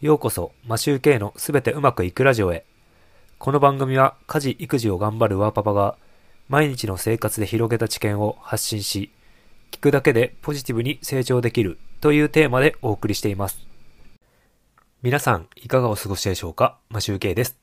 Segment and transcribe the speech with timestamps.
[0.00, 2.64] ようこそ、マシューケイのすべてうまくいくラジオへ。
[3.40, 5.96] この番組は家事・育児を頑張るワーパパが
[6.48, 9.10] 毎日の生活で広げた知見を発信し、
[9.72, 13.58] 聞くだけでポジティブに成長できるというテーマでお送りしています。
[15.02, 16.78] 皆さん、いかがお過ごしでしょうか？
[16.90, 17.58] マシューケイです。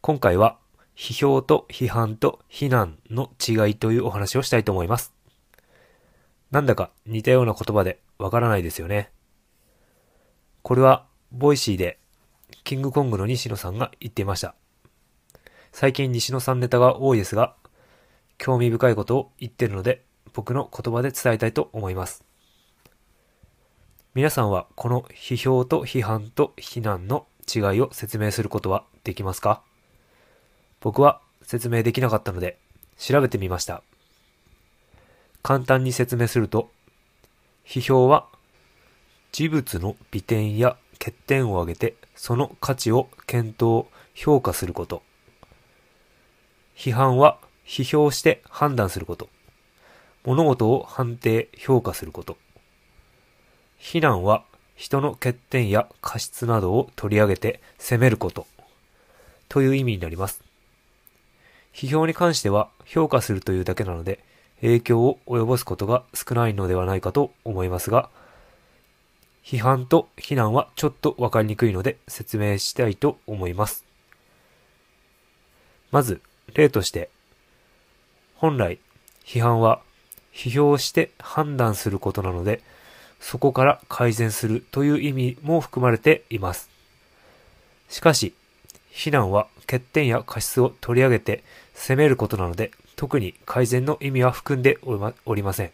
[0.00, 0.56] 今回は、
[0.96, 5.12] 批評と批判と非難の違いというお話をしたいと思います。
[6.52, 9.10] なんだか似たような言葉でわからないですよね。
[10.62, 11.98] これは、ボイシーで、
[12.64, 14.54] キングコングの西野さんが言っていました。
[15.72, 17.54] 最近西野さんネタが多いですが、
[18.38, 22.24] 興味深いことを言ってるので、僕の言葉で伝えたいと思います。
[24.14, 29.62] 皆さんはこの批評と批判と非難の違いを説明することはできますか？
[30.80, 32.58] 僕は説明できなかったので
[32.96, 33.82] 調べてみました。
[35.42, 36.70] 簡単に説明すると、
[37.64, 38.26] 批評は
[39.30, 45.02] 事物の美点や欠点を挙げてその価値を検討、評価すること。
[46.76, 49.28] 批判は批評して判断すること。
[50.24, 52.36] 物事を判定、評価すること。
[53.78, 54.44] 非難は
[54.76, 58.46] 人の欠点や過失などを取り上げて責めること。
[59.48, 60.42] という意味になります。
[61.72, 64.24] 批評に関しては評価するというだけなので
[64.60, 68.10] 影響を及ぼすことが少ないのではないかと思いますが、
[69.48, 73.82] 批判と非難はちょっとわかりにくいので説明したいと思います。
[75.90, 76.20] まず、
[76.52, 77.08] 例として、
[78.34, 78.78] 本来、
[79.24, 79.80] 批判は
[80.34, 82.60] 批評して判断することなので、
[83.20, 86.68] そこから改善するという意味も含まれています。
[87.88, 88.34] しかし、
[88.90, 94.78] 非難は欠点や過失を取り上げて責めることなので、特に改善の意味は含んで
[95.24, 95.70] おりません。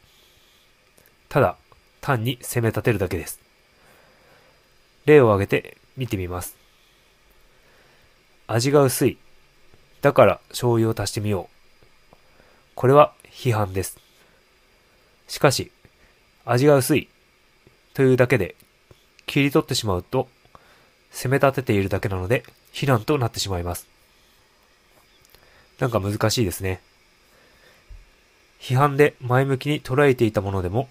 [1.29, 1.57] ただ、
[2.01, 3.41] 単に責め立てるだけです。
[5.07, 6.57] 例を挙げて見てみます。
[8.47, 9.19] 味が薄い。
[10.01, 11.49] だから醤油を足してみよ
[12.13, 12.17] う。
[12.75, 13.99] これは批判です。
[15.29, 15.71] しかし、
[16.45, 17.09] 味が薄い
[17.95, 18.55] というだけで
[19.27, 20.29] 切り取ってしまうと
[21.11, 23.87] 責め立てているだけなので非難となってしまいます。
[25.79, 26.81] なんか難しいですね。
[28.61, 30.89] 批判で前向きに捉えていたものでも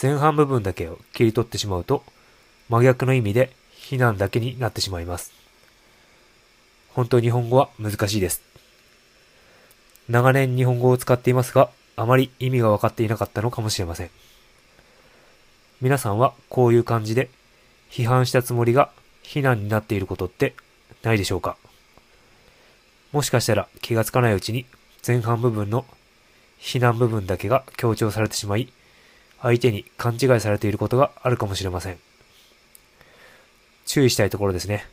[0.00, 2.02] 前半部分だけを切り取ってしまうと
[2.68, 5.32] 真逆の意味で非難だけになってしまいます。
[6.94, 8.42] 本当日本語は難しいです。
[10.08, 14.10] 長年日本語を使っていますが、あまり意味が分かっていなかったのかもしれません。
[15.80, 17.28] 皆さんはこういう感じで
[17.90, 18.90] 批判したつもりが
[19.22, 20.54] 非難になっていることって
[21.02, 21.56] ないでしょうか？
[23.12, 24.64] もしかしたら気がつかないうちに
[25.06, 25.84] 前半部分の
[26.58, 28.72] 非難部分だけが強調されてしまい、
[29.40, 31.98] 相手に勘違いされていることがあるかもしれません。
[33.92, 34.86] 注意したいところですね。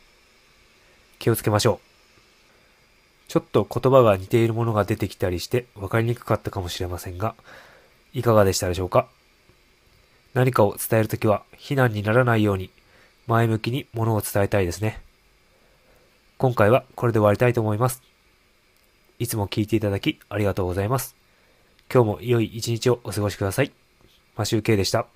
[1.18, 3.30] 気をつけましょう。
[3.30, 7.34] ちょっと言葉が似ているものが出てきたりして分かりにくかったかもしれませんが、
[8.12, 9.08] いかがでしたでしょうか？
[10.34, 12.68] 何かを伝えるときは非難にならないように
[13.26, 15.00] 前向きに物を伝えたいですね。
[16.36, 18.02] 今回はこれで終わりたいと思います。
[19.18, 21.16] いつも聞いていただきありがとうございます。
[21.90, 23.72] 今日も良い一日をお過ごしください。
[24.36, 25.06] マシュウケイでした。